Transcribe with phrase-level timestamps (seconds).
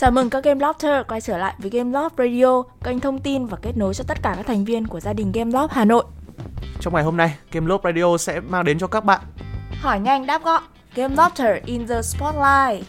[0.00, 3.46] Chào mừng các Game Lover quay trở lại với Game Love Radio, kênh thông tin
[3.46, 5.84] và kết nối cho tất cả các thành viên của gia đình Game Love Hà
[5.84, 6.04] Nội.
[6.80, 9.20] Trong ngày hôm nay, Game Love Radio sẽ mang đến cho các bạn
[9.80, 10.62] Hỏi nhanh đáp gọn,
[10.94, 12.86] Game Lover in the Spotlight.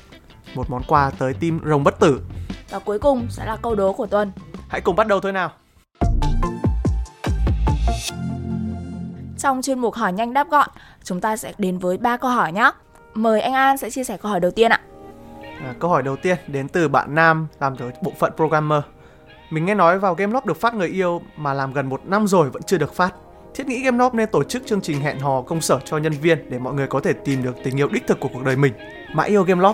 [0.55, 2.21] một món quà tới team rồng bất tử.
[2.70, 4.32] Và cuối cùng sẽ là câu đố của tuần.
[4.68, 5.52] Hãy cùng bắt đầu thôi nào.
[9.38, 10.70] Trong chuyên mục hỏi nhanh đáp gọn,
[11.04, 12.71] chúng ta sẽ đến với ba câu hỏi nhé.
[13.14, 14.82] Mời anh An sẽ chia sẻ câu hỏi đầu tiên ạ.
[15.66, 18.82] À, câu hỏi đầu tiên đến từ bạn Nam làm từ bộ phận programmer.
[19.50, 22.50] Mình nghe nói vào Game được phát người yêu mà làm gần một năm rồi
[22.50, 23.14] vẫn chưa được phát.
[23.56, 26.50] Thiết nghĩ Game nên tổ chức chương trình hẹn hò công sở cho nhân viên
[26.50, 28.74] để mọi người có thể tìm được tình yêu đích thực của cuộc đời mình.
[29.14, 29.74] Mãi yêu Game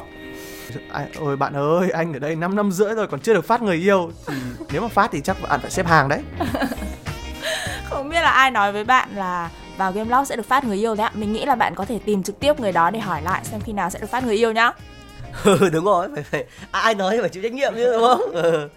[0.91, 3.61] À, ôi bạn ơi, anh ở đây 5 năm rưỡi rồi còn chưa được phát
[3.61, 4.35] người yêu thì
[4.71, 6.21] nếu mà phát thì chắc bạn phải xếp hàng đấy.
[7.89, 10.95] Không biết là ai nói với bạn là vào Game sẽ được phát người yêu
[10.95, 11.11] đấy ạ.
[11.15, 13.61] Mình nghĩ là bạn có thể tìm trực tiếp người đó để hỏi lại xem
[13.61, 14.71] khi nào sẽ được phát người yêu nhá.
[15.43, 18.31] Ừ đúng rồi, phải phải ai nói thì phải chịu trách nhiệm chứ đúng không?
[18.31, 18.69] Ừ.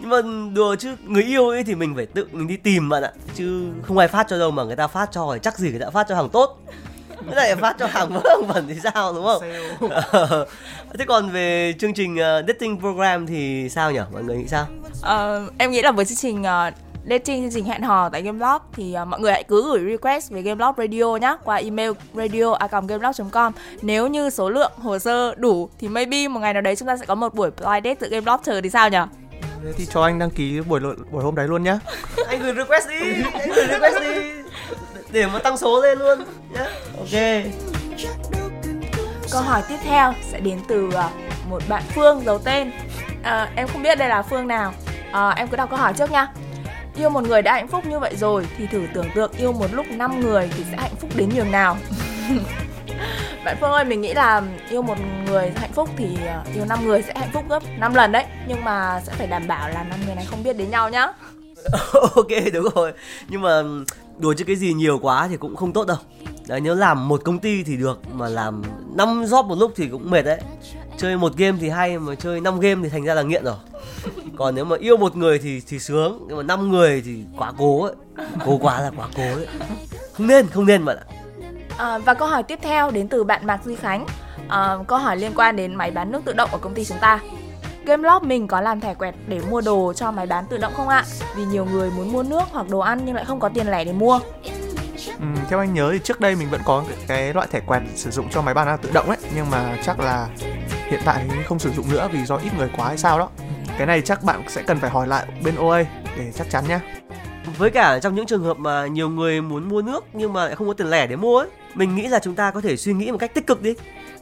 [0.00, 0.16] Nhưng mà
[0.54, 3.70] đùa chứ người yêu ấy thì mình phải tự mình đi tìm bạn ạ Chứ
[3.82, 5.90] không ai phát cho đâu mà người ta phát cho thì chắc gì người ta
[5.90, 6.58] phát cho hàng tốt
[7.26, 9.42] Cái này phát cho hàng vớ hàng vẩn thì sao đúng không?
[10.10, 10.46] Ờ.
[10.98, 14.00] Thế còn về chương trình uh, dating program thì sao nhỉ?
[14.12, 14.66] Mọi người nghĩ sao?
[15.02, 16.74] Ờ, em nghĩ là với chương trình uh,
[17.10, 20.30] dating chương trình hẹn hò tại Gameloft thì uh, mọi người hãy cứ gửi request
[20.30, 23.52] về Gameloft Radio nhé qua email radio@gameloft.com.
[23.82, 26.96] Nếu như số lượng hồ sơ đủ thì maybe một ngày nào đấy chúng ta
[26.96, 28.98] sẽ có một buổi blind date từ Gameloft chờ thì sao nhỉ?
[29.76, 31.78] Thì cho anh đăng ký buổi buổi hôm đấy luôn nhá.
[32.28, 34.30] Anh gửi request đi, anh gửi request đi
[35.10, 36.18] Để mà tăng số lên luôn
[36.52, 36.66] nhé
[36.98, 37.44] Ok
[39.32, 40.94] Câu hỏi tiếp theo sẽ đến từ uh,
[41.50, 42.70] một bạn Phương giấu tên.
[43.22, 44.72] À, em không biết đây là Phương nào.
[45.12, 46.32] À, em cứ đọc câu hỏi trước nha.
[46.96, 49.66] Yêu một người đã hạnh phúc như vậy rồi thì thử tưởng tượng yêu một
[49.72, 51.76] lúc 5 người thì sẽ hạnh phúc đến nhường nào.
[53.44, 56.84] Bạn Phương ơi, mình nghĩ là yêu một người hạnh phúc thì ờ, yêu 5
[56.84, 58.24] người sẽ hạnh phúc gấp 5 lần đấy.
[58.48, 61.12] Nhưng mà sẽ phải đảm bảo là 5 người này không biết đến nhau nhá.
[62.14, 62.92] ok đúng rồi
[63.28, 63.62] nhưng mà
[64.18, 65.96] đùa chứ cái gì nhiều quá thì cũng không tốt đâu
[66.48, 68.62] đấy nếu làm một công ty thì được mà làm
[68.96, 70.40] 5 job một lúc thì cũng mệt đấy
[70.98, 73.54] chơi một game thì hay mà chơi 5 game thì thành ra là nghiện rồi
[74.36, 77.52] còn nếu mà yêu một người thì thì sướng nhưng mà năm người thì quá
[77.58, 77.94] cố ấy
[78.46, 79.46] cố quá là quá cố ấy
[80.12, 81.04] không nên không nên bạn ạ
[81.78, 84.06] À, và câu hỏi tiếp theo đến từ bạn Mạc Duy Khánh.
[84.48, 86.98] À, câu hỏi liên quan đến máy bán nước tự động ở công ty chúng
[87.00, 87.20] ta.
[87.86, 90.88] Gameloft mình có làm thẻ quẹt để mua đồ cho máy bán tự động không
[90.88, 91.04] ạ?
[91.36, 93.84] Vì nhiều người muốn mua nước hoặc đồ ăn nhưng lại không có tiền lẻ
[93.84, 94.20] để mua.
[95.20, 98.10] Ừ, theo anh nhớ thì trước đây mình vẫn có cái, loại thẻ quẹt sử
[98.10, 100.28] dụng cho máy bán hàng tự động ấy nhưng mà chắc là
[100.94, 103.28] hiện tại thì không sử dụng nữa vì do ít người quá hay sao đó.
[103.78, 105.84] Cái này chắc bạn sẽ cần phải hỏi lại bên OA
[106.18, 106.80] để chắc chắn nhá.
[107.58, 110.54] Với cả trong những trường hợp mà nhiều người muốn mua nước nhưng mà lại
[110.54, 112.92] không có tiền lẻ để mua ấy, mình nghĩ là chúng ta có thể suy
[112.92, 113.74] nghĩ một cách tích cực đi.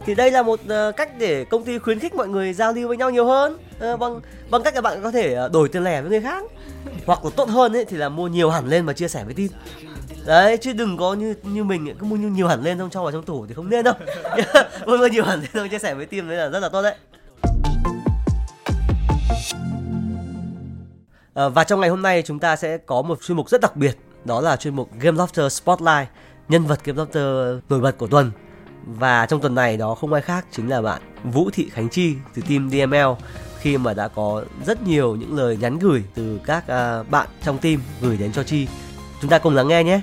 [0.06, 2.88] Thì đây là một ờ, cách để công ty khuyến khích mọi người giao lưu
[2.88, 3.58] với nhau nhiều hơn.
[3.78, 6.44] Ờ, bằng bằng cách là bạn có thể ờ, đổi tiền lẻ với người khác.
[7.06, 9.34] Hoặc là tốt hơn ấy, thì là mua nhiều hẳn lên và chia sẻ với
[9.34, 9.48] team
[10.26, 13.02] đấy chứ đừng có như như mình ấy, cứ mua nhiều hẳn lên xong cho
[13.02, 13.94] vào trong tủ thì không nên đâu.
[14.86, 16.82] Mua mua nhiều hẳn lên xong chia sẻ với team đấy là rất là tốt
[16.82, 16.94] đấy.
[21.34, 23.76] À, và trong ngày hôm nay chúng ta sẽ có một chuyên mục rất đặc
[23.76, 26.08] biệt đó là chuyên mục Game Lofter Spotlight
[26.48, 28.30] nhân vật Game Lofter nổi bật của tuần.
[28.86, 32.14] Và trong tuần này đó không ai khác chính là bạn Vũ Thị Khánh Chi
[32.34, 33.24] từ team DML
[33.58, 37.58] khi mà đã có rất nhiều những lời nhắn gửi từ các ờ, bạn trong
[37.58, 38.66] team gửi đến cho Chi.
[39.22, 40.00] Chúng ta cùng lắng nghe nhé.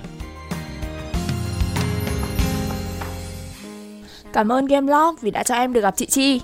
[4.33, 6.41] Cảm ơn Game Log vì đã cho em được gặp chị Chi.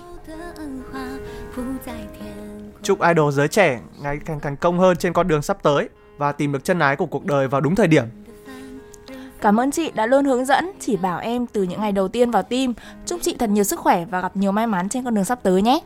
[2.82, 5.88] Chúc idol giới trẻ ngày càng thành công hơn trên con đường sắp tới
[6.18, 8.04] và tìm được chân ái của cuộc đời vào đúng thời điểm.
[9.40, 12.30] Cảm ơn chị đã luôn hướng dẫn, chỉ bảo em từ những ngày đầu tiên
[12.30, 12.74] vào team.
[13.06, 15.38] Chúc chị thật nhiều sức khỏe và gặp nhiều may mắn trên con đường sắp
[15.42, 15.80] tới nhé.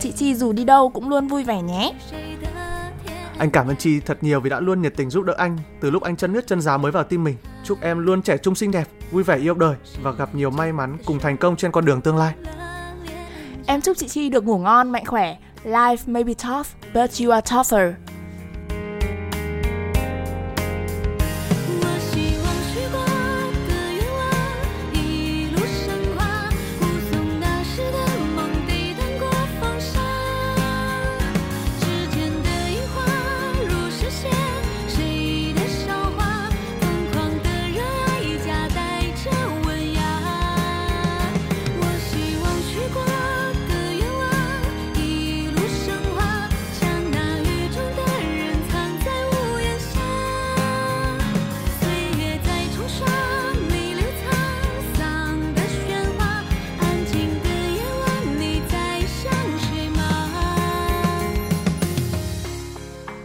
[0.00, 1.92] Chị Chi dù đi đâu cũng luôn vui vẻ nhé.
[3.40, 5.90] Anh cảm ơn Chi thật nhiều vì đã luôn nhiệt tình giúp đỡ anh từ
[5.90, 7.36] lúc anh chân nước chân giáo mới vào tim mình.
[7.64, 10.72] Chúc em luôn trẻ trung xinh đẹp, vui vẻ yêu đời và gặp nhiều may
[10.72, 12.34] mắn cùng thành công trên con đường tương lai.
[13.66, 15.36] Em chúc chị Chi được ngủ ngon, mạnh khỏe.
[15.64, 17.94] Life may be tough, but you are tougher.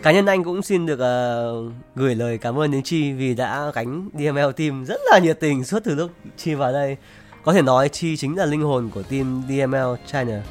[0.05, 3.71] Cá nhân anh cũng xin được uh, gửi lời cảm ơn đến Chi vì đã
[3.75, 6.97] gánh DML team rất là nhiệt tình suốt từ lúc Chi vào đây.
[7.43, 10.43] Có thể nói Chi chính là linh hồn của team DML China.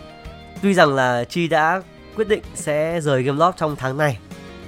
[0.62, 1.82] Tuy rằng là Chi đã
[2.16, 4.18] quyết định sẽ rời Gameloft trong tháng này,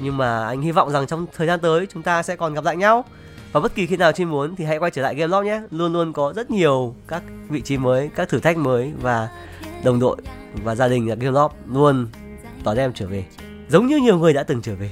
[0.00, 2.64] nhưng mà anh hy vọng rằng trong thời gian tới chúng ta sẽ còn gặp
[2.64, 3.04] lại nhau.
[3.52, 5.62] Và bất kỳ khi nào Chi muốn thì hãy quay trở lại Gameloft nhé.
[5.70, 9.28] Luôn luôn có rất nhiều các vị trí mới, các thử thách mới và
[9.84, 10.16] đồng đội
[10.64, 12.06] và gia đình ở Gameloft luôn
[12.64, 13.24] đón em trở về
[13.68, 14.90] giống như nhiều người đã từng trở về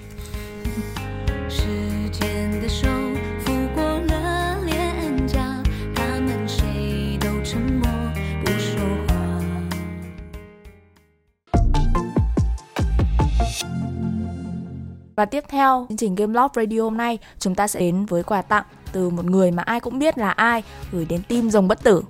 [15.16, 18.22] Và tiếp theo chương trình Game Love Radio hôm nay chúng ta sẽ đến với
[18.22, 20.62] quà tặng từ một người mà ai cũng biết là ai
[20.92, 22.02] gửi đến team Rồng Bất Tử.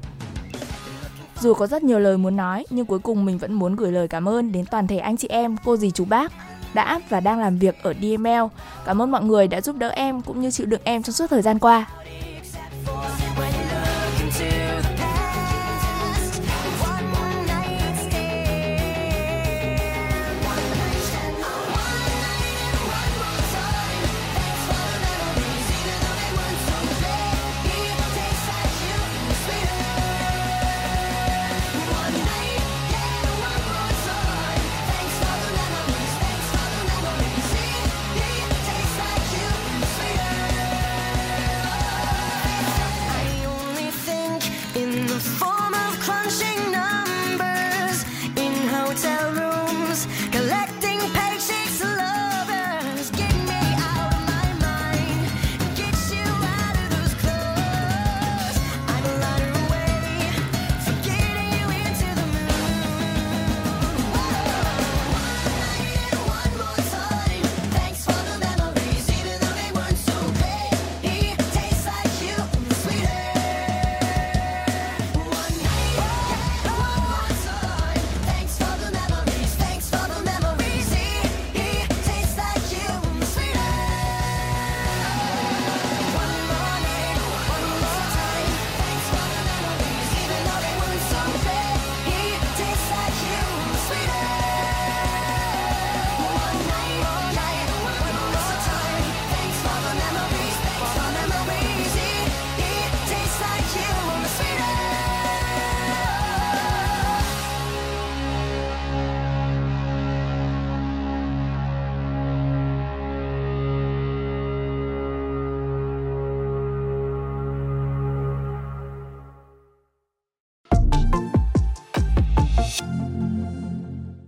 [1.40, 4.08] Dù có rất nhiều lời muốn nói nhưng cuối cùng mình vẫn muốn gửi lời
[4.08, 6.32] cảm ơn đến toàn thể anh chị em, cô dì chú bác
[6.74, 8.44] đã và đang làm việc ở DML.
[8.84, 11.26] Cảm ơn mọi người đã giúp đỡ em cũng như chịu đựng em trong suốt
[11.30, 11.86] thời gian qua.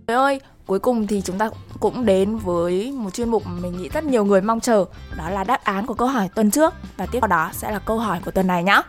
[0.07, 1.49] Trời ơi, cuối cùng thì chúng ta
[1.79, 4.85] cũng đến với một chuyên mục mà mình nghĩ rất nhiều người mong chờ
[5.17, 7.79] Đó là đáp án của câu hỏi tuần trước Và tiếp theo đó sẽ là
[7.79, 8.81] câu hỏi của tuần này nhá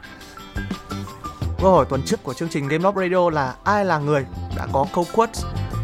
[1.62, 4.26] Câu hỏi tuần trước của chương trình Game Loft Radio là ai là người
[4.56, 5.32] đã có câu quote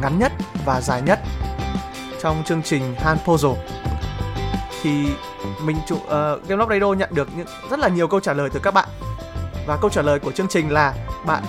[0.00, 0.32] ngắn nhất
[0.64, 1.20] và dài nhất
[2.22, 3.56] trong chương trình Han Puzzle.
[4.82, 5.06] Thì
[5.64, 6.10] mình chủ uh,
[6.48, 8.88] Game Loft Radio nhận được những rất là nhiều câu trả lời từ các bạn.
[9.66, 10.94] Và câu trả lời của chương trình là
[11.26, 11.42] bạn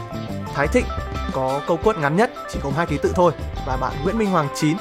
[0.53, 0.85] Thái Thịnh
[1.33, 3.31] có câu quote ngắn nhất chỉ gồm hai ký tự thôi
[3.65, 4.77] và bạn Nguyễn Minh Hoàng 9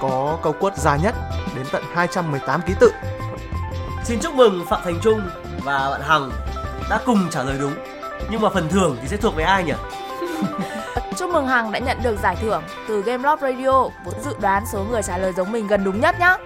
[0.00, 1.14] có câu quote dài nhất
[1.56, 2.92] đến tận 218 ký tự.
[4.04, 5.20] Xin chúc mừng Phạm Thành Trung
[5.64, 6.30] và bạn Hằng
[6.90, 7.74] đã cùng trả lời đúng.
[8.30, 9.72] Nhưng mà phần thưởng thì sẽ thuộc về ai nhỉ?
[11.18, 14.64] Chúc mừng Hằng đã nhận được giải thưởng từ Game Loft Radio với dự đoán
[14.72, 16.36] số người trả lời giống mình gần đúng nhất nhá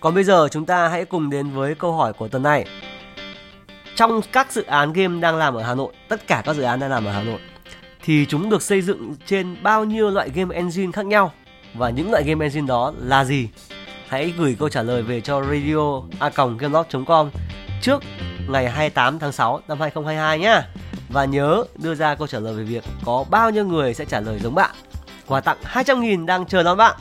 [0.00, 2.66] Còn bây giờ chúng ta hãy cùng đến với câu hỏi của tuần này.
[3.94, 6.80] Trong các dự án game đang làm ở Hà Nội, tất cả các dự án
[6.80, 7.40] đang làm ở Hà Nội
[8.04, 11.32] thì chúng được xây dựng trên bao nhiêu loại game engine khác nhau
[11.74, 13.48] và những loại game engine đó là gì?
[14.08, 16.30] Hãy gửi câu trả lời về cho radio a
[17.06, 17.30] com
[17.82, 18.02] trước
[18.48, 20.62] ngày 28 tháng 6 năm 2022 nhé.
[21.08, 24.20] Và nhớ đưa ra câu trả lời về việc có bao nhiêu người sẽ trả
[24.20, 24.70] lời giống bạn.
[25.26, 26.96] Quà tặng 200.000 đang chờ đón bạn.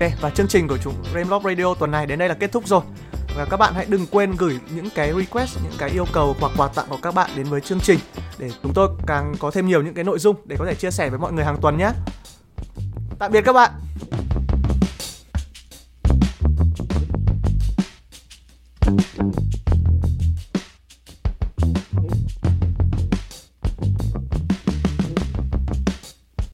[0.00, 2.66] Ok, và chương trình của chúng Game Radio tuần này đến đây là kết thúc
[2.66, 2.82] rồi
[3.36, 6.52] và các bạn hãy đừng quên gửi những cái request, những cái yêu cầu hoặc
[6.56, 7.98] quà tặng của các bạn đến với chương trình
[8.38, 10.90] để chúng tôi càng có thêm nhiều những cái nội dung để có thể chia
[10.90, 11.90] sẻ với mọi người hàng tuần nhé
[13.18, 13.70] tạm biệt các bạn